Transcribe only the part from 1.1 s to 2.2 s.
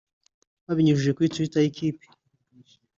kuri Twitter y’ikipe